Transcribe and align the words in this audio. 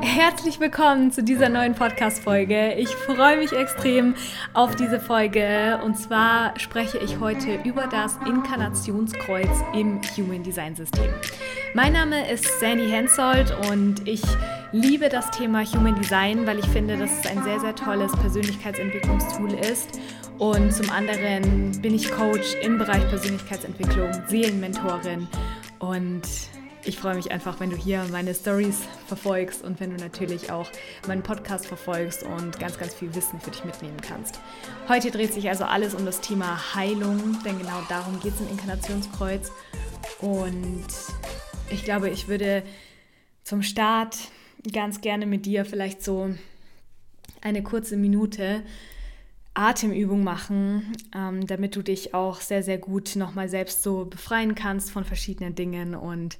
Herzlich 0.00 0.58
willkommen 0.58 1.12
zu 1.12 1.22
dieser 1.22 1.48
neuen 1.48 1.76
Podcast-Folge. 1.76 2.74
Ich 2.74 2.88
freue 2.88 3.36
mich 3.36 3.52
extrem 3.52 4.16
auf 4.52 4.74
diese 4.74 4.98
Folge. 4.98 5.78
Und 5.84 5.96
zwar 5.96 6.58
spreche 6.58 6.98
ich 6.98 7.20
heute 7.20 7.60
über 7.64 7.86
das 7.86 8.18
Inkarnationskreuz 8.26 9.48
im 9.74 10.00
Human 10.16 10.42
Design 10.42 10.74
System. 10.74 11.08
Mein 11.72 11.92
Name 11.92 12.28
ist 12.28 12.58
Sandy 12.58 12.88
Hensoldt 12.90 13.54
und 13.70 14.08
ich 14.08 14.22
liebe 14.72 15.08
das 15.08 15.30
Thema 15.30 15.64
Human 15.64 15.94
Design, 15.94 16.46
weil 16.46 16.58
ich 16.58 16.66
finde, 16.66 16.96
dass 16.96 17.20
es 17.20 17.30
ein 17.30 17.44
sehr, 17.44 17.60
sehr 17.60 17.74
tolles 17.76 18.10
Persönlichkeitsentwicklungstool 18.16 19.54
ist. 19.54 20.00
Und 20.38 20.72
zum 20.72 20.90
anderen 20.90 21.80
bin 21.80 21.94
ich 21.94 22.10
Coach 22.10 22.56
im 22.60 22.76
Bereich 22.76 23.08
Persönlichkeitsentwicklung, 23.08 24.10
Seelenmentorin 24.26 25.28
und 25.78 26.22
ich 26.86 26.98
freue 26.98 27.16
mich 27.16 27.32
einfach, 27.32 27.58
wenn 27.58 27.70
du 27.70 27.76
hier 27.76 28.06
meine 28.12 28.32
Stories 28.32 28.82
verfolgst 29.06 29.64
und 29.64 29.80
wenn 29.80 29.90
du 29.90 29.96
natürlich 29.96 30.52
auch 30.52 30.70
meinen 31.08 31.22
Podcast 31.22 31.66
verfolgst 31.66 32.22
und 32.22 32.58
ganz, 32.60 32.78
ganz 32.78 32.94
viel 32.94 33.12
Wissen 33.14 33.40
für 33.40 33.50
dich 33.50 33.64
mitnehmen 33.64 33.96
kannst. 34.00 34.38
Heute 34.88 35.10
dreht 35.10 35.32
sich 35.32 35.48
also 35.48 35.64
alles 35.64 35.94
um 35.94 36.06
das 36.06 36.20
Thema 36.20 36.74
Heilung, 36.74 37.38
denn 37.44 37.58
genau 37.58 37.82
darum 37.88 38.20
geht 38.20 38.34
es 38.34 38.40
im 38.40 38.48
Inkarnationskreuz. 38.50 39.50
Und 40.20 40.86
ich 41.70 41.84
glaube, 41.84 42.08
ich 42.08 42.28
würde 42.28 42.62
zum 43.42 43.62
Start 43.62 44.16
ganz 44.72 45.00
gerne 45.00 45.26
mit 45.26 45.44
dir 45.44 45.64
vielleicht 45.64 46.04
so 46.04 46.30
eine 47.40 47.64
kurze 47.64 47.96
Minute 47.96 48.62
Atemübung 49.54 50.22
machen, 50.22 50.92
ähm, 51.14 51.46
damit 51.46 51.74
du 51.74 51.82
dich 51.82 52.14
auch 52.14 52.40
sehr, 52.40 52.62
sehr 52.62 52.78
gut 52.78 53.16
nochmal 53.16 53.48
selbst 53.48 53.82
so 53.82 54.04
befreien 54.04 54.54
kannst 54.54 54.90
von 54.90 55.04
verschiedenen 55.04 55.54
Dingen 55.54 55.94
und 55.94 56.38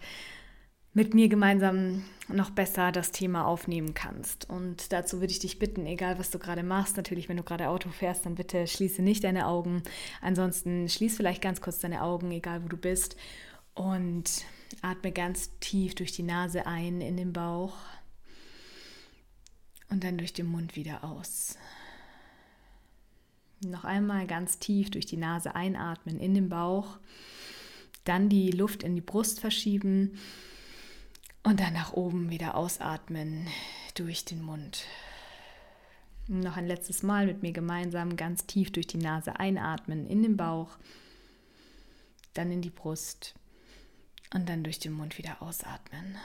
mit 0.97 1.13
mir 1.13 1.29
gemeinsam 1.29 2.05
noch 2.29 2.49
besser 2.49 2.91
das 2.91 3.13
Thema 3.13 3.47
aufnehmen 3.47 3.93
kannst. 3.93 4.49
Und 4.49 4.93
dazu 4.95 5.21
würde 5.21 5.31
ich 5.31 5.39
dich 5.39 5.59
bitten, 5.59 5.85
egal 5.85 6.19
was 6.19 6.31
du 6.31 6.39
gerade 6.39 6.63
machst, 6.63 6.97
natürlich, 6.97 7.29
wenn 7.29 7.37
du 7.37 7.43
gerade 7.43 7.69
Auto 7.69 7.91
fährst, 7.91 8.25
dann 8.25 8.37
bitte 8.37 8.67
schließe 8.67 9.03
nicht 9.03 9.23
deine 9.23 9.47
Augen. 9.47 9.83
Ansonsten 10.23 10.89
schließ 10.89 11.19
vielleicht 11.19 11.43
ganz 11.43 11.61
kurz 11.61 11.81
deine 11.81 12.01
Augen, 12.01 12.31
egal 12.31 12.65
wo 12.65 12.69
du 12.69 12.79
bist. 12.79 13.15
Und 13.75 14.47
atme 14.81 15.13
ganz 15.13 15.51
tief 15.61 15.95
durch 15.95 16.13
die 16.13 16.23
Nase 16.23 16.67
ein 16.67 17.03
in 17.03 17.19
den 17.19 17.35
Bauch 17.35 17.77
und 19.91 20.03
dann 20.03 20.17
durch 20.17 20.33
den 20.33 20.47
Mund 20.47 20.77
wieder 20.77 21.05
aus. 21.05 21.59
Noch 23.61 23.85
einmal 23.85 24.27
ganz 24.27 24.59
tief 24.61 24.91
durch 24.91 25.05
die 25.05 25.19
Nase 25.19 25.55
einatmen 25.55 26.19
in 26.19 26.33
den 26.33 26.49
Bauch, 26.49 26.97
dann 28.05 28.31
die 28.31 28.51
Luft 28.51 28.83
in 28.83 28.95
die 28.95 29.03
Brust 29.03 29.41
verschieben 29.41 30.19
und 31.47 31.61
dann 31.61 31.75
nach 31.75 31.93
oben 31.93 32.29
wieder 32.29 32.57
ausatmen 32.57 33.47
durch 33.95 34.25
den 34.25 34.43
Mund. 34.43 34.85
Noch 36.27 36.57
ein 36.57 36.67
letztes 36.67 37.05
Mal 37.05 37.27
mit 37.27 37.43
mir 37.43 37.53
gemeinsam 37.53 38.17
ganz 38.17 38.47
tief 38.47 38.73
durch 38.73 38.89
die 38.89 38.99
Nase 38.99 39.39
einatmen 39.39 40.09
in 40.09 40.25
den 40.25 40.37
Bauch, 40.37 40.77
dann 42.35 42.51
in 42.51 42.63
die 42.63 42.71
Brust 42.71 43.37
und 44.35 44.49
dann 44.49 44.65
durch 44.65 44.81
den 44.81 44.93
Mund 44.93 45.19
wieder 45.19 45.41
ausatmen. 45.41 46.17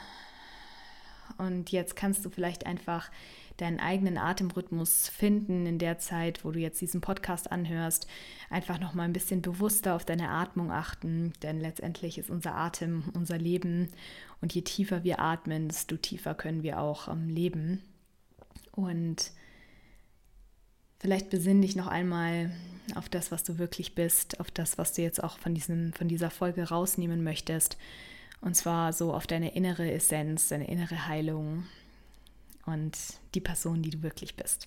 Und 1.42 1.72
jetzt 1.72 1.96
kannst 1.96 2.24
du 2.24 2.30
vielleicht 2.30 2.66
einfach 2.66 3.10
deinen 3.56 3.80
eigenen 3.80 4.18
Atemrhythmus 4.18 5.08
finden 5.08 5.66
in 5.66 5.78
der 5.78 5.98
Zeit, 5.98 6.44
wo 6.44 6.50
du 6.50 6.58
jetzt 6.58 6.80
diesen 6.80 7.00
Podcast 7.00 7.52
anhörst. 7.52 8.06
Einfach 8.50 8.80
noch 8.80 8.94
mal 8.94 9.04
ein 9.04 9.12
bisschen 9.12 9.42
bewusster 9.42 9.94
auf 9.94 10.04
deine 10.04 10.30
Atmung 10.30 10.70
achten, 10.70 11.32
denn 11.42 11.60
letztendlich 11.60 12.18
ist 12.18 12.30
unser 12.30 12.54
Atem 12.54 13.04
unser 13.14 13.38
Leben 13.38 13.88
und 14.40 14.54
je 14.54 14.62
tiefer 14.62 15.04
wir 15.04 15.20
atmen, 15.20 15.68
desto 15.68 15.96
tiefer 15.96 16.34
können 16.34 16.62
wir 16.62 16.80
auch 16.80 17.08
ähm, 17.08 17.28
leben. 17.28 17.82
Und 18.72 19.32
vielleicht 20.98 21.30
besinn 21.30 21.62
dich 21.62 21.76
noch 21.76 21.86
einmal 21.86 22.50
auf 22.94 23.08
das, 23.08 23.30
was 23.30 23.44
du 23.44 23.58
wirklich 23.58 23.94
bist, 23.94 24.40
auf 24.40 24.50
das, 24.50 24.78
was 24.78 24.94
du 24.94 25.02
jetzt 25.02 25.22
auch 25.22 25.38
von, 25.38 25.54
diesem, 25.54 25.92
von 25.92 26.08
dieser 26.08 26.30
Folge 26.30 26.68
rausnehmen 26.68 27.22
möchtest. 27.22 27.76
Und 28.42 28.54
zwar 28.54 28.92
so 28.92 29.14
auf 29.14 29.26
deine 29.26 29.54
innere 29.54 29.90
Essenz, 29.90 30.48
deine 30.48 30.68
innere 30.68 31.06
Heilung 31.06 31.64
und 32.66 32.98
die 33.34 33.40
Person, 33.40 33.82
die 33.82 33.90
du 33.90 34.02
wirklich 34.02 34.36
bist. 34.36 34.66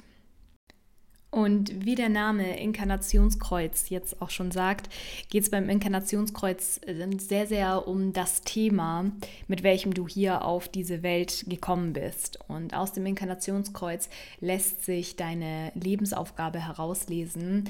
Und 1.35 1.83
wie 1.83 1.95
der 1.95 2.07
Name 2.07 2.57
Inkarnationskreuz 2.61 3.89
jetzt 3.89 4.21
auch 4.21 4.29
schon 4.29 4.51
sagt, 4.51 4.87
geht 5.29 5.43
es 5.43 5.49
beim 5.49 5.67
Inkarnationskreuz 5.67 6.79
äh, 6.85 7.07
sehr, 7.17 7.45
sehr 7.45 7.89
um 7.89 8.13
das 8.13 8.43
Thema, 8.43 9.11
mit 9.49 9.61
welchem 9.61 9.93
du 9.93 10.07
hier 10.07 10.45
auf 10.45 10.69
diese 10.69 11.03
Welt 11.03 11.43
gekommen 11.49 11.91
bist. 11.91 12.39
Und 12.47 12.73
aus 12.73 12.93
dem 12.93 13.05
Inkarnationskreuz 13.05 14.07
lässt 14.39 14.85
sich 14.85 15.17
deine 15.17 15.73
Lebensaufgabe 15.75 16.65
herauslesen 16.65 17.65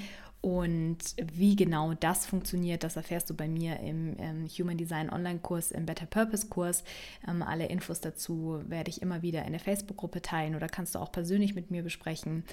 und 0.45 0.99
wie 1.33 1.55
genau 1.55 1.95
das 1.95 2.27
funktioniert, 2.27 2.83
das 2.83 2.97
erfährst 2.97 3.31
du 3.31 3.33
bei 3.33 3.47
mir 3.47 3.79
im, 3.79 4.15
im 4.17 4.45
Human 4.45 4.77
Design 4.77 5.09
Online-Kurs, 5.09 5.71
im 5.71 5.87
Better 5.87 6.05
Purpose-Kurs. 6.05 6.83
Ähm, 7.27 7.41
alle 7.41 7.65
Infos 7.65 7.99
dazu 7.99 8.61
werde 8.67 8.91
ich 8.91 9.01
immer 9.01 9.23
wieder 9.23 9.43
in 9.43 9.53
der 9.53 9.59
Facebook-Gruppe 9.59 10.21
teilen 10.21 10.53
oder 10.53 10.67
kannst 10.69 10.93
du 10.93 10.99
auch 10.99 11.11
persönlich 11.11 11.55
mit 11.55 11.71
mir 11.71 11.81
besprechen. 11.81 12.43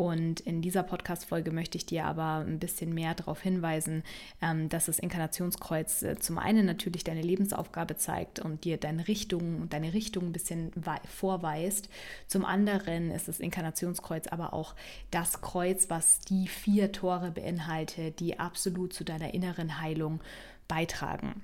Und 0.00 0.40
in 0.40 0.62
dieser 0.62 0.82
Podcast-Folge 0.82 1.50
möchte 1.50 1.76
ich 1.76 1.84
dir 1.84 2.06
aber 2.06 2.36
ein 2.36 2.58
bisschen 2.58 2.94
mehr 2.94 3.14
darauf 3.14 3.42
hinweisen, 3.42 4.02
ähm, 4.40 4.70
dass 4.70 4.86
das 4.86 4.98
Inkarnationskreuz 4.98 6.02
äh, 6.04 6.18
zum 6.18 6.38
einen 6.38 6.64
natürlich 6.64 7.04
deine 7.04 7.20
Lebensaufgabe 7.20 7.96
zeigt 7.96 8.38
und 8.38 8.64
dir 8.64 8.78
deine 8.78 9.08
Richtung 9.08 9.68
deine 9.68 9.92
Richtung 9.92 10.28
ein 10.28 10.32
bisschen 10.32 10.72
vorweist. 11.06 11.90
Zum 12.28 12.46
anderen 12.46 13.10
ist 13.10 13.28
das 13.28 13.40
Inkarnationskreuz 13.40 14.26
aber 14.28 14.54
auch 14.54 14.74
das 15.10 15.42
Kreuz, 15.42 15.90
was 15.90 16.20
die 16.20 16.48
vier 16.48 16.92
Tore 16.92 17.30
beinhaltet, 17.30 18.20
die 18.20 18.38
absolut 18.38 18.94
zu 18.94 19.04
deiner 19.04 19.34
inneren 19.34 19.82
Heilung 19.82 20.22
beitragen. 20.66 21.42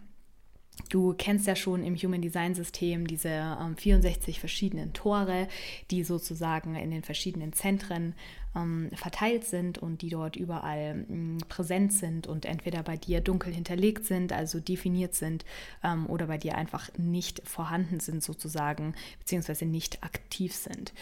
Du 0.91 1.15
kennst 1.15 1.47
ja 1.47 1.57
schon 1.57 1.83
im 1.83 1.97
Human 1.97 2.23
Design 2.23 2.55
System 2.55 3.07
diese 3.07 3.29
ähm, 3.29 3.77
64 3.77 4.39
verschiedenen 4.39 4.93
Tore, 4.93 5.49
die 5.91 6.05
sozusagen 6.05 6.77
in 6.77 6.91
den 6.91 7.03
verschiedenen 7.03 7.53
Zentren 7.53 8.15
ähm, 8.57 8.91
verteilt 8.95 9.45
sind 9.45 9.79
und 9.79 10.03
die 10.03 10.09
dort 10.09 10.35
überall 10.35 11.07
ähm, 11.09 11.39
präsent 11.49 11.93
sind 11.93 12.27
und 12.27 12.47
entweder 12.47 12.83
bei 12.83 12.97
dir 12.97 13.21
dunkel 13.21 13.53
hinterlegt 13.53 14.05
sind, 14.07 14.33
also 14.33 14.59
definiert 14.59 15.15
sind, 15.15 15.45
ähm, 15.85 16.07
oder 16.07 16.27
bei 16.27 16.39
dir 16.39 16.57
einfach 16.57 16.91
nicht 16.97 17.47
vorhanden 17.47 18.01
sind 18.01 18.23
sozusagen, 18.23 18.95
beziehungsweise 19.19 19.67
nicht 19.67 20.03
aktiv 20.03 20.55
sind. 20.55 20.93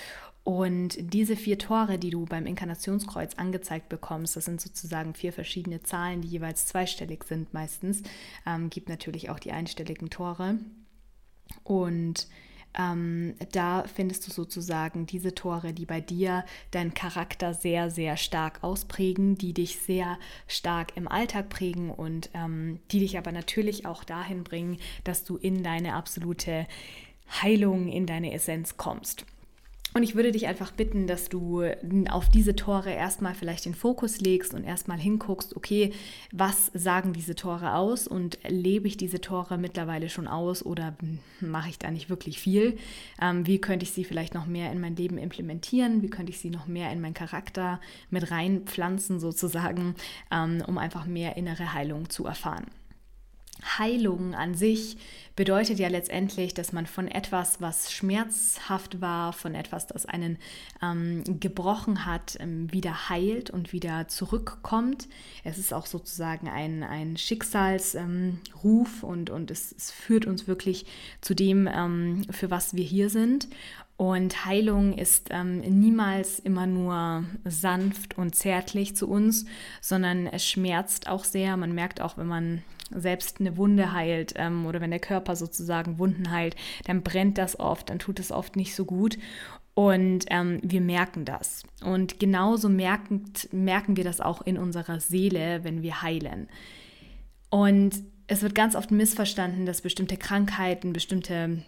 Und 0.44 0.98
diese 1.00 1.36
vier 1.36 1.58
Tore, 1.58 1.98
die 1.98 2.10
du 2.10 2.26
beim 2.26 2.44
Inkarnationskreuz 2.44 3.34
angezeigt 3.36 3.88
bekommst, 3.88 4.36
das 4.36 4.44
sind 4.44 4.60
sozusagen 4.60 5.14
vier 5.14 5.32
verschiedene 5.32 5.82
Zahlen, 5.82 6.20
die 6.20 6.28
jeweils 6.28 6.66
zweistellig 6.66 7.24
sind 7.24 7.54
meistens. 7.54 8.02
Ähm, 8.46 8.68
gibt 8.68 8.90
natürlich 8.90 9.30
auch 9.30 9.38
die 9.38 9.52
einstelligen 9.52 10.10
Tore. 10.10 10.58
Und 11.62 12.28
ähm, 12.76 13.34
da 13.52 13.84
findest 13.84 14.26
du 14.26 14.32
sozusagen 14.32 15.06
diese 15.06 15.34
Tore, 15.34 15.72
die 15.72 15.86
bei 15.86 16.00
dir 16.00 16.44
deinen 16.70 16.94
Charakter 16.94 17.54
sehr, 17.54 17.90
sehr 17.90 18.16
stark 18.16 18.62
ausprägen, 18.62 19.36
die 19.36 19.52
dich 19.52 19.78
sehr 19.78 20.18
stark 20.46 20.96
im 20.96 21.08
Alltag 21.08 21.48
prägen 21.48 21.90
und 21.90 22.30
ähm, 22.34 22.80
die 22.90 23.00
dich 23.00 23.18
aber 23.18 23.32
natürlich 23.32 23.86
auch 23.86 24.04
dahin 24.04 24.44
bringen, 24.44 24.78
dass 25.04 25.24
du 25.24 25.36
in 25.36 25.62
deine 25.62 25.94
absolute 25.94 26.66
Heilung, 27.42 27.88
in 27.88 28.06
deine 28.06 28.32
Essenz 28.32 28.76
kommst. 28.76 29.24
Und 29.96 30.02
ich 30.02 30.16
würde 30.16 30.32
dich 30.32 30.48
einfach 30.48 30.72
bitten, 30.72 31.06
dass 31.06 31.28
du 31.28 31.62
auf 32.10 32.28
diese 32.28 32.56
Tore 32.56 32.90
erstmal 32.90 33.32
vielleicht 33.32 33.64
den 33.64 33.76
Fokus 33.76 34.20
legst 34.20 34.52
und 34.52 34.64
erstmal 34.64 34.98
hinguckst, 34.98 35.54
okay, 35.54 35.92
was 36.32 36.72
sagen 36.74 37.12
diese 37.12 37.36
Tore 37.36 37.76
aus 37.76 38.08
und 38.08 38.38
lebe 38.48 38.88
ich 38.88 38.96
diese 38.96 39.20
Tore 39.20 39.56
mittlerweile 39.56 40.08
schon 40.08 40.26
aus 40.26 40.66
oder 40.66 40.96
mache 41.40 41.68
ich 41.68 41.78
da 41.78 41.92
nicht 41.92 42.10
wirklich 42.10 42.40
viel? 42.40 42.76
Ähm, 43.22 43.46
wie 43.46 43.60
könnte 43.60 43.84
ich 43.84 43.92
sie 43.92 44.02
vielleicht 44.02 44.34
noch 44.34 44.46
mehr 44.46 44.72
in 44.72 44.80
mein 44.80 44.96
Leben 44.96 45.16
implementieren? 45.16 46.02
Wie 46.02 46.10
könnte 46.10 46.32
ich 46.32 46.40
sie 46.40 46.50
noch 46.50 46.66
mehr 46.66 46.90
in 46.90 47.00
meinen 47.00 47.14
Charakter 47.14 47.80
mit 48.10 48.32
reinpflanzen 48.32 49.20
sozusagen, 49.20 49.94
ähm, 50.32 50.60
um 50.66 50.76
einfach 50.76 51.06
mehr 51.06 51.36
innere 51.36 51.72
Heilung 51.72 52.10
zu 52.10 52.26
erfahren? 52.26 52.66
Heilung 53.78 54.34
an 54.34 54.54
sich 54.54 54.96
bedeutet 55.36 55.80
ja 55.80 55.88
letztendlich, 55.88 56.54
dass 56.54 56.72
man 56.72 56.86
von 56.86 57.08
etwas, 57.08 57.60
was 57.60 57.92
schmerzhaft 57.92 59.00
war, 59.00 59.32
von 59.32 59.54
etwas, 59.54 59.86
das 59.86 60.06
einen 60.06 60.38
ähm, 60.80 61.24
gebrochen 61.40 62.06
hat, 62.06 62.36
ähm, 62.38 62.72
wieder 62.72 63.08
heilt 63.08 63.50
und 63.50 63.72
wieder 63.72 64.06
zurückkommt. 64.06 65.08
Es 65.42 65.58
ist 65.58 65.74
auch 65.74 65.86
sozusagen 65.86 66.48
ein, 66.48 66.84
ein 66.84 67.16
Schicksalsruf 67.16 67.96
ähm, 67.96 68.38
und, 69.02 69.30
und 69.30 69.50
es, 69.50 69.74
es, 69.76 69.90
führt 69.90 70.26
uns 70.26 70.46
wirklich 70.46 70.86
zu 71.20 71.34
dem, 71.34 71.66
ähm, 71.66 72.24
für 72.30 72.50
was 72.50 72.74
wir 72.76 72.84
hier 72.84 73.10
sind. 73.10 73.48
Und 73.96 74.44
Heilung 74.44 74.92
ist 74.98 75.28
ähm, 75.30 75.60
niemals 75.60 76.40
immer 76.40 76.66
nur 76.66 77.24
sanft 77.44 78.18
und 78.18 78.34
zärtlich 78.34 78.96
zu 78.96 79.08
uns, 79.08 79.44
sondern 79.80 80.26
es 80.26 80.44
schmerzt 80.48 81.08
auch 81.08 81.22
sehr. 81.22 81.56
Man 81.56 81.74
merkt 81.74 82.00
auch, 82.00 82.18
wenn 82.18 82.26
man 82.26 82.62
selbst 82.90 83.40
eine 83.40 83.56
Wunde 83.56 83.92
heilt 83.92 84.34
ähm, 84.36 84.66
oder 84.66 84.80
wenn 84.80 84.90
der 84.90 85.00
Körper 85.00 85.36
sozusagen 85.36 85.98
Wunden 85.98 86.30
heilt, 86.32 86.56
dann 86.86 87.02
brennt 87.02 87.38
das 87.38 87.58
oft, 87.60 87.88
dann 87.88 88.00
tut 88.00 88.18
es 88.18 88.32
oft 88.32 88.56
nicht 88.56 88.74
so 88.74 88.84
gut. 88.84 89.16
Und 89.74 90.26
ähm, 90.30 90.60
wir 90.62 90.80
merken 90.80 91.24
das. 91.24 91.62
Und 91.84 92.20
genauso 92.20 92.68
merkend, 92.68 93.52
merken 93.52 93.96
wir 93.96 94.04
das 94.04 94.20
auch 94.20 94.42
in 94.42 94.58
unserer 94.58 95.00
Seele, 95.00 95.62
wenn 95.62 95.82
wir 95.82 96.02
heilen. 96.02 96.48
Und 97.50 98.02
es 98.26 98.42
wird 98.42 98.54
ganz 98.54 98.74
oft 98.74 98.90
missverstanden, 98.90 99.66
dass 99.66 99.82
bestimmte 99.82 100.16
Krankheiten, 100.16 100.92
bestimmte 100.92 101.62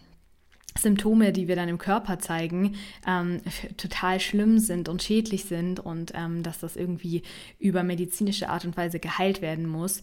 Symptome, 0.79 1.33
die 1.33 1.49
wir 1.49 1.57
dann 1.57 1.69
im 1.69 1.79
Körper 1.79 2.19
zeigen, 2.19 2.77
ähm, 3.07 3.41
total 3.77 4.21
schlimm 4.21 4.59
sind 4.59 4.89
und 4.89 5.03
schädlich 5.03 5.45
sind 5.45 5.81
und 5.81 6.13
ähm, 6.15 6.43
dass 6.43 6.61
das 6.61 6.77
irgendwie 6.77 7.23
über 7.59 7.83
medizinische 7.83 8.49
Art 8.49 8.65
und 8.65 8.77
Weise 8.77 8.99
geheilt 8.99 9.43
werden 9.43 9.67
muss. 9.67 10.03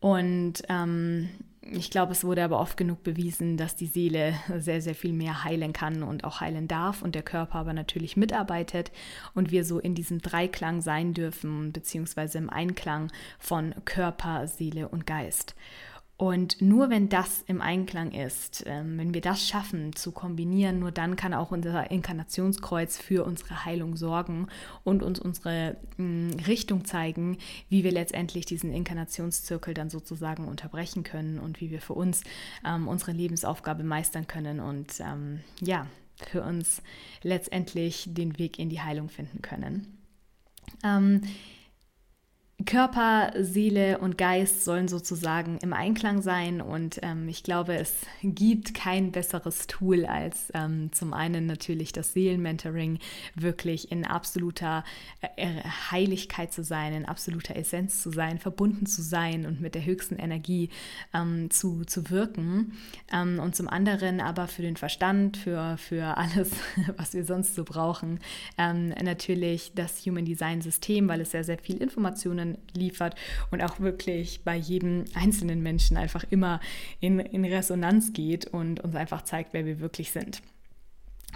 Und 0.00 0.62
ähm, 0.68 1.30
ich 1.72 1.90
glaube, 1.90 2.12
es 2.12 2.24
wurde 2.24 2.44
aber 2.44 2.60
oft 2.60 2.76
genug 2.76 3.02
bewiesen, 3.02 3.56
dass 3.56 3.74
die 3.74 3.86
Seele 3.86 4.34
sehr, 4.58 4.82
sehr 4.82 4.94
viel 4.94 5.12
mehr 5.12 5.44
heilen 5.44 5.72
kann 5.72 6.02
und 6.02 6.24
auch 6.24 6.40
heilen 6.40 6.68
darf 6.68 7.02
und 7.02 7.14
der 7.14 7.22
Körper 7.22 7.58
aber 7.58 7.72
natürlich 7.72 8.16
mitarbeitet 8.16 8.92
und 9.34 9.50
wir 9.50 9.64
so 9.64 9.78
in 9.78 9.94
diesem 9.94 10.20
Dreiklang 10.20 10.82
sein 10.82 11.14
dürfen, 11.14 11.72
beziehungsweise 11.72 12.38
im 12.38 12.50
Einklang 12.50 13.10
von 13.38 13.74
Körper, 13.84 14.46
Seele 14.46 14.88
und 14.88 15.06
Geist. 15.06 15.54
Und 16.16 16.62
nur 16.62 16.90
wenn 16.90 17.08
das 17.08 17.42
im 17.48 17.60
Einklang 17.60 18.12
ist, 18.12 18.62
ähm, 18.66 18.98
wenn 18.98 19.14
wir 19.14 19.20
das 19.20 19.48
schaffen 19.48 19.96
zu 19.96 20.12
kombinieren, 20.12 20.78
nur 20.78 20.92
dann 20.92 21.16
kann 21.16 21.34
auch 21.34 21.50
unser 21.50 21.90
Inkarnationskreuz 21.90 22.98
für 22.98 23.24
unsere 23.24 23.64
Heilung 23.64 23.96
sorgen 23.96 24.46
und 24.84 25.02
uns 25.02 25.18
unsere 25.18 25.76
mm, 25.96 26.30
Richtung 26.46 26.84
zeigen, 26.84 27.38
wie 27.68 27.82
wir 27.82 27.90
letztendlich 27.90 28.46
diesen 28.46 28.72
Inkarnationszirkel 28.72 29.74
dann 29.74 29.90
sozusagen 29.90 30.46
unterbrechen 30.46 31.02
können 31.02 31.40
und 31.40 31.60
wie 31.60 31.72
wir 31.72 31.80
für 31.80 31.94
uns 31.94 32.22
ähm, 32.64 32.86
unsere 32.86 33.10
Lebensaufgabe 33.10 33.82
meistern 33.82 34.28
können 34.28 34.60
und 34.60 35.00
ähm, 35.00 35.40
ja, 35.60 35.88
für 36.30 36.42
uns 36.42 36.80
letztendlich 37.22 38.06
den 38.06 38.38
Weg 38.38 38.60
in 38.60 38.68
die 38.68 38.80
Heilung 38.80 39.08
finden 39.08 39.42
können. 39.42 39.98
Körper, 42.66 43.32
Seele 43.40 43.98
und 43.98 44.16
Geist 44.16 44.64
sollen 44.64 44.86
sozusagen 44.86 45.58
im 45.58 45.72
Einklang 45.72 46.22
sein 46.22 46.60
und 46.60 47.00
ähm, 47.02 47.28
ich 47.28 47.42
glaube, 47.42 47.74
es 47.74 47.92
gibt 48.22 48.74
kein 48.74 49.10
besseres 49.10 49.66
Tool 49.66 50.06
als 50.06 50.52
ähm, 50.54 50.92
zum 50.92 51.14
einen 51.14 51.46
natürlich 51.46 51.92
das 51.92 52.12
Seelenmentoring, 52.12 53.00
wirklich 53.34 53.90
in 53.90 54.06
absoluter 54.06 54.84
äh, 55.36 55.48
Heiligkeit 55.90 56.52
zu 56.52 56.62
sein, 56.62 56.94
in 56.94 57.04
absoluter 57.06 57.56
Essenz 57.56 58.00
zu 58.00 58.10
sein, 58.10 58.38
verbunden 58.38 58.86
zu 58.86 59.02
sein 59.02 59.46
und 59.46 59.60
mit 59.60 59.74
der 59.74 59.84
höchsten 59.84 60.16
Energie 60.16 60.70
ähm, 61.12 61.50
zu, 61.50 61.84
zu 61.84 62.08
wirken. 62.10 62.78
Ähm, 63.12 63.40
und 63.40 63.56
zum 63.56 63.68
anderen 63.68 64.20
aber 64.20 64.46
für 64.46 64.62
den 64.62 64.76
Verstand, 64.76 65.36
für, 65.38 65.76
für 65.76 66.16
alles, 66.16 66.52
was 66.96 67.14
wir 67.14 67.24
sonst 67.24 67.56
so 67.56 67.64
brauchen, 67.64 68.20
ähm, 68.58 68.90
natürlich 69.02 69.72
das 69.74 70.06
Human 70.06 70.24
Design 70.24 70.62
System, 70.62 71.08
weil 71.08 71.20
es 71.20 71.32
sehr, 71.32 71.44
sehr 71.44 71.58
viel 71.58 71.78
Informationen 71.78 72.43
liefert 72.74 73.14
und 73.50 73.62
auch 73.62 73.80
wirklich 73.80 74.42
bei 74.44 74.56
jedem 74.56 75.04
einzelnen 75.14 75.62
Menschen 75.62 75.96
einfach 75.96 76.24
immer 76.30 76.60
in, 77.00 77.18
in 77.18 77.44
Resonanz 77.44 78.12
geht 78.12 78.46
und 78.46 78.80
uns 78.80 78.94
einfach 78.94 79.22
zeigt, 79.22 79.52
wer 79.52 79.66
wir 79.66 79.80
wirklich 79.80 80.12
sind. 80.12 80.42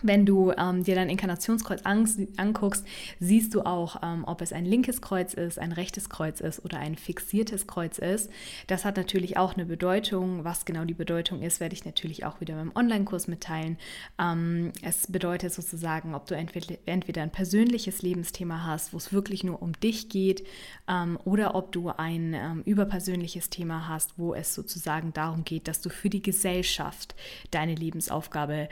Wenn 0.03 0.27
du 0.27 0.53
ähm, 0.53 0.85
dir 0.85 0.95
dein 0.95 1.09
Inkarnationskreuz 1.09 1.83
anguckst, 1.85 2.85
siehst 3.21 3.55
du 3.55 3.63
auch, 3.63 4.03
ähm, 4.03 4.25
ob 4.27 4.43
es 4.43 4.53
ein 4.53 4.65
linkes 4.65 5.01
Kreuz 5.01 5.35
ist, 5.35 5.59
ein 5.59 5.73
rechtes 5.73 6.09
Kreuz 6.09 6.41
ist 6.41 6.65
oder 6.65 6.79
ein 6.79 6.97
fixiertes 6.97 7.67
Kreuz 7.67 7.99
ist. 7.99 8.31
Das 8.67 8.85
hat 8.85 8.97
natürlich 8.97 9.37
auch 9.37 9.55
eine 9.55 9.67
Bedeutung. 9.67 10.45
Was 10.45 10.65
genau 10.65 10.85
die 10.85 10.95
Bedeutung 10.95 11.43
ist, 11.43 11.61
werde 11.61 11.75
ich 11.75 11.85
natürlich 11.85 12.25
auch 12.25 12.41
wieder 12.41 12.55
beim 12.55 12.73
Online-Kurs 12.75 13.29
mitteilen. 13.29 13.77
Ähm, 14.19 14.73
es 14.83 15.07
bedeutet 15.07 15.53
sozusagen, 15.53 16.15
ob 16.15 16.27
du 16.27 16.37
entweder, 16.37 16.77
entweder 16.87 17.23
ein 17.23 17.33
persönliches 17.33 18.03
Lebensthema 18.03 18.65
hast, 18.65 18.93
wo 18.93 18.97
es 18.97 19.13
wirklich 19.13 19.45
nur 19.45 19.63
um 19.63 19.73
dich 19.73 20.09
geht, 20.09 20.47
ähm, 20.89 21.19
oder 21.25 21.55
ob 21.55 21.73
du 21.73 21.89
ein 21.91 22.35
ähm, 22.35 22.63
überpersönliches 22.65 23.51
Thema 23.51 23.89
hast, 23.89 24.19
wo 24.19 24.35
es 24.35 24.55
sozusagen 24.55 25.13
darum 25.13 25.45
geht, 25.45 25.69
dass 25.69 25.81
du 25.81 25.91
für 25.91 26.11
die 26.11 26.23
Gesellschaft 26.23 27.15
deine 27.51 27.75
Lebensaufgabe 27.75 28.69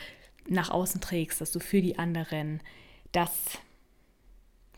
nach 0.49 0.71
außen 0.71 1.01
trägst, 1.01 1.41
dass 1.41 1.53
du 1.53 1.61
für 1.61 1.81
die 1.81 1.99
anderen 1.99 2.61
das 3.13 3.33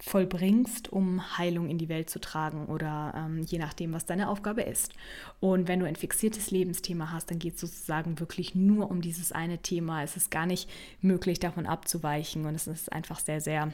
vollbringst, 0.01 0.93
um 0.93 1.39
Heilung 1.39 1.69
in 1.69 1.79
die 1.79 1.89
Welt 1.89 2.09
zu 2.09 2.21
tragen 2.21 2.67
oder 2.67 3.13
ähm, 3.17 3.43
je 3.43 3.59
nachdem, 3.59 3.93
was 3.93 4.07
deine 4.07 4.29
Aufgabe 4.29 4.63
ist. 4.63 4.93
Und 5.41 5.67
wenn 5.67 5.81
du 5.81 5.87
ein 5.87 5.97
fixiertes 5.97 6.51
Lebensthema 6.51 7.11
hast, 7.11 7.31
dann 7.31 7.41
geht 7.41 7.55
es 7.55 7.61
sozusagen 7.61 8.21
wirklich 8.21 8.55
nur 8.55 8.91
um 8.91 9.01
dieses 9.01 9.33
eine 9.33 9.59
Thema. 9.59 10.05
Es 10.05 10.17
ist 10.17 10.31
gar 10.31 10.47
nicht 10.47 10.71
möglich, 11.01 11.41
davon 11.41 11.67
abzuweichen 11.67 12.47
und 12.47 12.55
es 12.55 12.69
ist 12.69 12.93
einfach 12.93 13.19
sehr, 13.19 13.41
sehr 13.41 13.73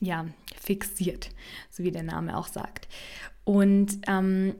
ja, 0.00 0.26
fixiert, 0.60 1.30
so 1.70 1.82
wie 1.82 1.90
der 1.90 2.04
Name 2.04 2.36
auch 2.36 2.46
sagt. 2.46 2.86
Und 3.44 3.98
ähm, 4.06 4.54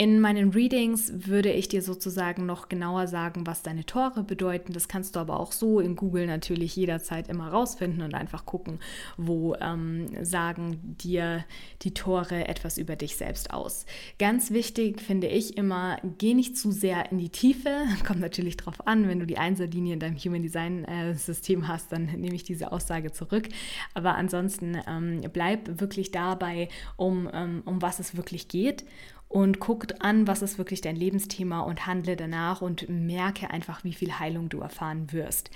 in 0.00 0.20
meinen 0.20 0.50
Readings 0.50 1.12
würde 1.26 1.50
ich 1.50 1.66
dir 1.66 1.82
sozusagen 1.82 2.46
noch 2.46 2.68
genauer 2.68 3.08
sagen, 3.08 3.48
was 3.48 3.62
deine 3.62 3.84
Tore 3.84 4.22
bedeuten. 4.22 4.72
Das 4.72 4.86
kannst 4.86 5.16
du 5.16 5.20
aber 5.20 5.40
auch 5.40 5.50
so 5.50 5.80
in 5.80 5.96
Google 5.96 6.28
natürlich 6.28 6.76
jederzeit 6.76 7.26
immer 7.26 7.48
rausfinden 7.48 8.02
und 8.02 8.14
einfach 8.14 8.46
gucken, 8.46 8.78
wo 9.16 9.56
ähm, 9.56 10.06
sagen 10.24 10.94
dir 11.00 11.44
die 11.82 11.94
Tore 11.94 12.46
etwas 12.46 12.78
über 12.78 12.94
dich 12.94 13.16
selbst 13.16 13.52
aus. 13.52 13.86
Ganz 14.20 14.52
wichtig 14.52 15.00
finde 15.00 15.26
ich 15.26 15.56
immer, 15.56 15.98
geh 16.18 16.32
nicht 16.32 16.56
zu 16.56 16.70
sehr 16.70 17.10
in 17.10 17.18
die 17.18 17.30
Tiefe. 17.30 17.82
Kommt 18.06 18.20
natürlich 18.20 18.56
darauf 18.56 18.86
an, 18.86 19.08
wenn 19.08 19.18
du 19.18 19.26
die 19.26 19.38
Einserlinie 19.38 19.94
in 19.94 20.00
deinem 20.00 20.16
Human 20.16 20.42
Design 20.42 20.84
äh, 20.84 21.14
System 21.14 21.66
hast, 21.66 21.90
dann 21.90 22.04
nehme 22.04 22.36
ich 22.36 22.44
diese 22.44 22.70
Aussage 22.70 23.10
zurück. 23.10 23.48
Aber 23.94 24.14
ansonsten 24.14 24.80
ähm, 24.86 25.22
bleib 25.32 25.80
wirklich 25.80 26.12
dabei, 26.12 26.68
um, 26.94 27.28
ähm, 27.32 27.62
um 27.64 27.82
was 27.82 27.98
es 27.98 28.16
wirklich 28.16 28.46
geht 28.46 28.84
und 29.28 29.60
guck 29.60 29.86
an, 30.00 30.26
was 30.26 30.42
ist 30.42 30.58
wirklich 30.58 30.80
dein 30.80 30.96
Lebensthema 30.96 31.60
und 31.60 31.86
handle 31.86 32.16
danach 32.16 32.62
und 32.62 32.88
merke 32.88 33.50
einfach, 33.50 33.84
wie 33.84 33.92
viel 33.92 34.18
Heilung 34.18 34.48
du 34.48 34.60
erfahren 34.60 35.12
wirst. 35.12 35.50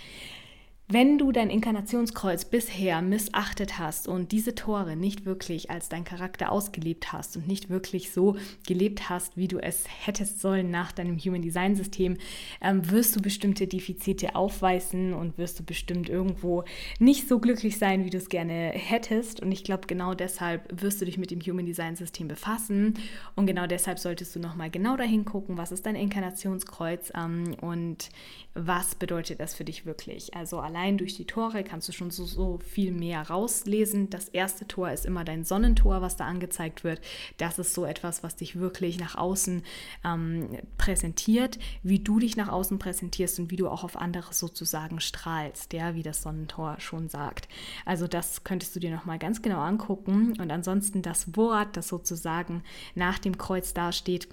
Wenn 0.88 1.16
du 1.16 1.32
dein 1.32 1.48
Inkarnationskreuz 1.48 2.44
bisher 2.44 3.00
missachtet 3.00 3.78
hast 3.78 4.08
und 4.08 4.30
diese 4.30 4.54
Tore 4.54 4.94
nicht 4.94 5.24
wirklich 5.24 5.70
als 5.70 5.88
dein 5.88 6.04
Charakter 6.04 6.52
ausgelebt 6.52 7.12
hast 7.12 7.36
und 7.36 7.48
nicht 7.48 7.70
wirklich 7.70 8.12
so 8.12 8.36
gelebt 8.66 9.08
hast, 9.08 9.36
wie 9.38 9.48
du 9.48 9.58
es 9.58 9.84
hättest 10.04 10.40
sollen 10.40 10.70
nach 10.70 10.92
deinem 10.92 11.18
Human 11.18 11.40
Design 11.40 11.76
System, 11.76 12.18
ähm, 12.60 12.90
wirst 12.90 13.16
du 13.16 13.22
bestimmte 13.22 13.66
Defizite 13.66 14.34
aufweisen 14.34 15.14
und 15.14 15.38
wirst 15.38 15.60
du 15.60 15.64
bestimmt 15.64 16.10
irgendwo 16.10 16.64
nicht 16.98 17.26
so 17.26 17.38
glücklich 17.38 17.78
sein, 17.78 18.04
wie 18.04 18.10
du 18.10 18.18
es 18.18 18.28
gerne 18.28 18.72
hättest. 18.74 19.40
Und 19.40 19.50
ich 19.52 19.64
glaube, 19.64 19.86
genau 19.86 20.12
deshalb 20.12 20.68
wirst 20.82 21.00
du 21.00 21.06
dich 21.06 21.16
mit 21.16 21.30
dem 21.30 21.40
Human 21.40 21.64
Design 21.64 21.96
System 21.96 22.28
befassen. 22.28 22.94
Und 23.34 23.46
genau 23.46 23.66
deshalb 23.66 23.98
solltest 23.98 24.34
du 24.36 24.40
nochmal 24.40 24.68
genau 24.68 24.96
dahin 24.96 25.24
gucken, 25.24 25.56
was 25.56 25.72
ist 25.72 25.86
dein 25.86 25.96
Inkarnationskreuz 25.96 27.12
ähm, 27.16 27.54
und 27.60 28.10
was 28.54 28.94
bedeutet 28.94 29.40
das 29.40 29.54
für 29.54 29.64
dich 29.64 29.86
wirklich. 29.86 30.34
Also 30.34 30.58
allein 30.72 30.96
durch 30.96 31.14
die 31.16 31.26
Tore 31.26 31.64
kannst 31.64 31.86
du 31.88 31.92
schon 31.92 32.10
so, 32.10 32.24
so 32.24 32.58
viel 32.58 32.92
mehr 32.92 33.28
rauslesen. 33.28 34.08
Das 34.08 34.30
erste 34.30 34.66
Tor 34.66 34.90
ist 34.90 35.04
immer 35.04 35.22
dein 35.22 35.44
Sonnentor, 35.44 36.00
was 36.00 36.16
da 36.16 36.24
angezeigt 36.24 36.82
wird. 36.82 37.02
Das 37.36 37.58
ist 37.58 37.74
so 37.74 37.84
etwas, 37.84 38.22
was 38.22 38.36
dich 38.36 38.58
wirklich 38.58 38.98
nach 38.98 39.14
außen 39.14 39.62
ähm, 40.02 40.48
präsentiert, 40.78 41.58
wie 41.82 41.98
du 41.98 42.18
dich 42.18 42.36
nach 42.36 42.48
außen 42.48 42.78
präsentierst 42.78 43.38
und 43.38 43.50
wie 43.50 43.56
du 43.56 43.68
auch 43.68 43.84
auf 43.84 43.98
andere 43.98 44.32
sozusagen 44.32 45.00
strahlst, 45.00 45.74
ja, 45.74 45.94
wie 45.94 46.02
das 46.02 46.22
Sonnentor 46.22 46.76
schon 46.78 47.10
sagt. 47.10 47.48
Also 47.84 48.08
das 48.08 48.42
könntest 48.42 48.74
du 48.74 48.80
dir 48.80 48.90
nochmal 48.90 49.18
ganz 49.18 49.42
genau 49.42 49.60
angucken. 49.60 50.40
Und 50.40 50.50
ansonsten 50.50 51.02
das 51.02 51.36
Wort, 51.36 51.76
das 51.76 51.88
sozusagen 51.88 52.62
nach 52.94 53.18
dem 53.18 53.36
Kreuz 53.36 53.74
dasteht, 53.74 54.26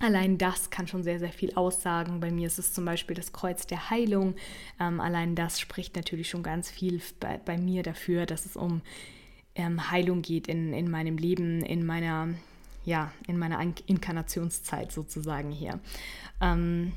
Allein 0.00 0.38
das 0.38 0.70
kann 0.70 0.86
schon 0.86 1.02
sehr, 1.02 1.18
sehr 1.18 1.30
viel 1.30 1.54
aussagen. 1.54 2.20
Bei 2.20 2.30
mir 2.30 2.46
ist 2.46 2.58
es 2.58 2.72
zum 2.72 2.86
Beispiel 2.86 3.14
das 3.14 3.32
Kreuz 3.32 3.66
der 3.66 3.90
Heilung. 3.90 4.34
Ähm, 4.80 4.98
allein 4.98 5.34
das 5.34 5.60
spricht 5.60 5.94
natürlich 5.94 6.30
schon 6.30 6.42
ganz 6.42 6.70
viel 6.70 7.02
bei, 7.20 7.38
bei 7.44 7.58
mir 7.58 7.82
dafür, 7.82 8.24
dass 8.24 8.46
es 8.46 8.56
um 8.56 8.80
ähm, 9.54 9.90
Heilung 9.90 10.22
geht 10.22 10.48
in, 10.48 10.72
in 10.72 10.90
meinem 10.90 11.18
Leben, 11.18 11.62
in 11.62 11.84
meiner, 11.84 12.28
ja, 12.86 13.12
in 13.26 13.38
meiner 13.38 13.60
Inkarnationszeit 13.60 14.90
sozusagen 14.90 15.50
hier. 15.50 15.78
Ähm, 16.40 16.92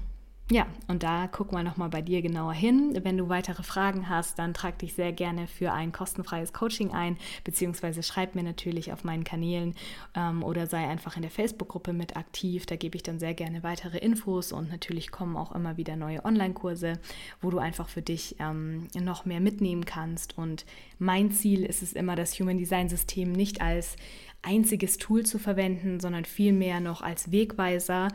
ja, 0.53 0.67
und 0.87 1.01
da 1.01 1.27
guck 1.31 1.51
mal 1.51 1.63
nochmal 1.63 1.89
bei 1.89 2.03
dir 2.03 2.21
genauer 2.21 2.53
hin. 2.53 2.95
Wenn 3.01 3.17
du 3.17 3.27
weitere 3.27 3.63
Fragen 3.63 4.07
hast, 4.07 4.37
dann 4.37 4.53
trag 4.53 4.77
dich 4.77 4.93
sehr 4.93 5.11
gerne 5.11 5.47
für 5.47 5.73
ein 5.73 5.91
kostenfreies 5.91 6.53
Coaching 6.53 6.91
ein, 6.91 7.17
beziehungsweise 7.43 8.03
schreib 8.03 8.35
mir 8.35 8.43
natürlich 8.43 8.93
auf 8.93 9.03
meinen 9.03 9.23
Kanälen 9.23 9.73
ähm, 10.13 10.43
oder 10.43 10.67
sei 10.67 10.87
einfach 10.87 11.15
in 11.15 11.23
der 11.23 11.31
Facebook-Gruppe 11.31 11.91
mit 11.91 12.15
aktiv. 12.17 12.67
Da 12.67 12.75
gebe 12.75 12.95
ich 12.95 13.01
dann 13.01 13.17
sehr 13.17 13.33
gerne 13.33 13.63
weitere 13.63 13.97
Infos 13.97 14.51
und 14.51 14.69
natürlich 14.69 15.09
kommen 15.09 15.37
auch 15.37 15.55
immer 15.55 15.77
wieder 15.77 15.95
neue 15.95 16.23
Online-Kurse, 16.23 16.99
wo 17.41 17.49
du 17.49 17.57
einfach 17.57 17.89
für 17.89 18.03
dich 18.03 18.35
ähm, 18.37 18.87
noch 18.93 19.25
mehr 19.25 19.39
mitnehmen 19.39 19.85
kannst. 19.85 20.37
Und 20.37 20.67
mein 20.99 21.31
Ziel 21.31 21.63
ist 21.65 21.81
es 21.81 21.93
immer, 21.93 22.15
das 22.15 22.39
Human 22.39 22.59
Design 22.59 22.89
System 22.89 23.31
nicht 23.31 23.59
als 23.59 23.95
einziges 24.43 24.97
Tool 24.97 25.25
zu 25.25 25.39
verwenden, 25.39 25.99
sondern 25.99 26.25
vielmehr 26.25 26.79
noch 26.79 27.01
als 27.01 27.31
Wegweiser 27.31 28.09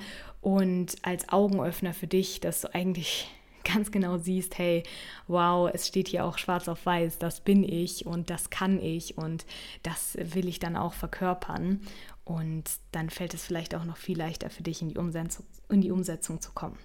und 0.49 0.97
als 1.03 1.29
Augenöffner 1.29 1.93
für 1.93 2.07
dich, 2.07 2.41
dass 2.41 2.63
du 2.63 2.75
eigentlich 2.75 3.31
ganz 3.65 3.91
genau 3.91 4.17
siehst, 4.17 4.57
hey, 4.57 4.83
wow, 5.27 5.71
es 5.71 5.87
steht 5.87 6.09
hier 6.09 6.25
auch 6.25 6.39
schwarz 6.39 6.69
auf 6.69 6.87
weiß, 6.87 7.19
das 7.19 7.43
bin 7.43 7.63
ich 7.63 8.07
und 8.07 8.31
das 8.31 8.49
kann 8.49 8.81
ich 8.81 9.19
und 9.19 9.45
das 9.83 10.17
will 10.19 10.49
ich 10.49 10.59
dann 10.59 10.75
auch 10.75 10.95
verkörpern. 10.95 11.83
Und 12.25 12.65
dann 12.93 13.11
fällt 13.11 13.35
es 13.35 13.45
vielleicht 13.45 13.75
auch 13.75 13.85
noch 13.85 13.99
viel 13.99 14.17
leichter 14.17 14.49
für 14.49 14.63
dich 14.63 14.81
in 14.81 14.89
die 14.89 14.97
Umsetzung, 14.97 15.45
in 15.69 15.83
die 15.83 15.91
Umsetzung 15.91 16.41
zu 16.41 16.53
kommen. 16.53 16.79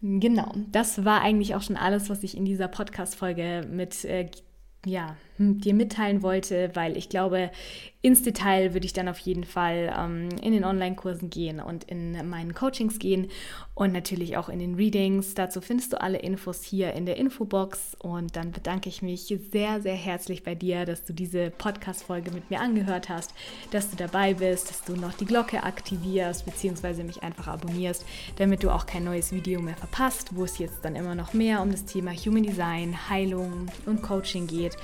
Genau, 0.00 0.52
das 0.70 1.04
war 1.04 1.22
eigentlich 1.22 1.56
auch 1.56 1.62
schon 1.62 1.76
alles, 1.76 2.08
was 2.08 2.22
ich 2.22 2.36
in 2.36 2.44
dieser 2.44 2.68
Podcast-Folge 2.68 3.66
mit 3.68 4.04
äh, 4.04 4.30
ja, 4.86 5.16
dir 5.38 5.74
mitteilen 5.74 6.22
wollte, 6.22 6.70
weil 6.74 6.96
ich 6.96 7.08
glaube, 7.08 7.50
ins 8.04 8.22
Detail 8.22 8.74
würde 8.74 8.84
ich 8.84 8.92
dann 8.92 9.08
auf 9.08 9.18
jeden 9.20 9.44
Fall 9.44 9.90
ähm, 9.98 10.28
in 10.42 10.52
den 10.52 10.62
Online-Kursen 10.62 11.30
gehen 11.30 11.58
und 11.58 11.84
in 11.84 12.28
meinen 12.28 12.52
Coachings 12.52 12.98
gehen 12.98 13.28
und 13.74 13.94
natürlich 13.94 14.36
auch 14.36 14.50
in 14.50 14.58
den 14.58 14.74
Readings. 14.74 15.32
Dazu 15.32 15.62
findest 15.62 15.94
du 15.94 16.00
alle 16.02 16.18
Infos 16.18 16.62
hier 16.62 16.92
in 16.92 17.06
der 17.06 17.16
Infobox 17.16 17.96
und 17.98 18.36
dann 18.36 18.52
bedanke 18.52 18.90
ich 18.90 19.00
mich 19.00 19.34
sehr, 19.50 19.80
sehr 19.80 19.94
herzlich 19.94 20.42
bei 20.42 20.54
dir, 20.54 20.84
dass 20.84 21.06
du 21.06 21.14
diese 21.14 21.50
Podcast-Folge 21.50 22.30
mit 22.30 22.50
mir 22.50 22.60
angehört 22.60 23.08
hast, 23.08 23.32
dass 23.70 23.88
du 23.88 23.96
dabei 23.96 24.34
bist, 24.34 24.68
dass 24.68 24.84
du 24.84 24.96
noch 24.96 25.14
die 25.14 25.24
Glocke 25.24 25.62
aktivierst 25.62 26.44
bzw. 26.44 27.04
mich 27.04 27.22
einfach 27.22 27.48
abonnierst, 27.48 28.04
damit 28.36 28.62
du 28.62 28.70
auch 28.70 28.84
kein 28.84 29.04
neues 29.04 29.32
Video 29.32 29.62
mehr 29.62 29.76
verpasst, 29.76 30.36
wo 30.36 30.44
es 30.44 30.58
jetzt 30.58 30.84
dann 30.84 30.94
immer 30.94 31.14
noch 31.14 31.32
mehr 31.32 31.62
um 31.62 31.70
das 31.70 31.86
Thema 31.86 32.12
Human 32.12 32.42
Design, 32.42 33.08
Heilung 33.08 33.68
und 33.86 34.02
Coaching 34.02 34.46
geht 34.46 34.76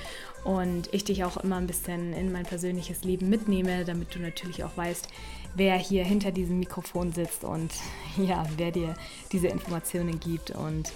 und 0.43 0.93
ich 0.93 1.03
dich 1.03 1.23
auch 1.23 1.37
immer 1.37 1.57
ein 1.57 1.67
bisschen 1.67 2.13
in 2.13 2.31
mein 2.31 2.45
persönliches 2.45 3.03
Leben 3.03 3.29
mitnehme, 3.29 3.85
damit 3.85 4.15
du 4.15 4.19
natürlich 4.19 4.63
auch 4.63 4.75
weißt, 4.75 5.07
wer 5.55 5.77
hier 5.77 6.03
hinter 6.03 6.31
diesem 6.31 6.59
Mikrofon 6.59 7.11
sitzt 7.11 7.43
und 7.43 7.71
ja, 8.17 8.45
wer 8.57 8.71
dir 8.71 8.95
diese 9.31 9.47
Informationen 9.47 10.19
gibt 10.19 10.51
und 10.51 10.91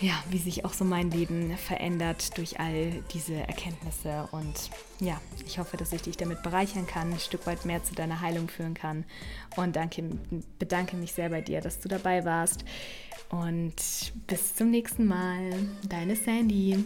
ja, 0.00 0.12
wie 0.30 0.38
sich 0.38 0.64
auch 0.64 0.72
so 0.72 0.84
mein 0.84 1.10
Leben 1.10 1.56
verändert 1.56 2.36
durch 2.38 2.60
all 2.60 3.02
diese 3.12 3.34
Erkenntnisse. 3.34 4.28
Und 4.30 4.70
ja, 5.00 5.20
ich 5.44 5.58
hoffe, 5.58 5.76
dass 5.76 5.92
ich 5.92 6.02
dich 6.02 6.16
damit 6.16 6.42
bereichern 6.42 6.86
kann, 6.86 7.12
ein 7.12 7.18
Stück 7.18 7.46
weit 7.46 7.64
mehr 7.64 7.82
zu 7.82 7.94
deiner 7.94 8.20
Heilung 8.20 8.48
führen 8.48 8.74
kann. 8.74 9.04
Und 9.56 9.74
danke, 9.74 10.04
bedanke 10.58 10.96
mich 10.96 11.12
sehr 11.12 11.30
bei 11.30 11.40
dir, 11.40 11.60
dass 11.60 11.80
du 11.80 11.88
dabei 11.88 12.24
warst. 12.24 12.64
Und 13.30 13.74
bis 14.26 14.54
zum 14.54 14.70
nächsten 14.70 15.06
Mal. 15.06 15.52
Deine 15.88 16.14
Sandy. 16.14 16.84